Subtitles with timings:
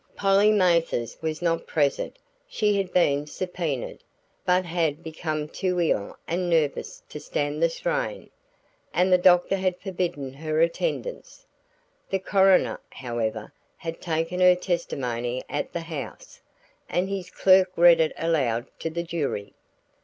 [0.15, 2.17] Polly Mathers was not present.
[2.47, 4.03] She had been subpoenaed,
[4.43, 8.31] but had become too ill and nervous to stand the strain,
[8.95, 11.45] and the doctor had forbidden her attendance.
[12.09, 16.41] The coroner, however, had taken her testimony at the house,
[16.89, 19.53] and his clerk read it aloud to the jury.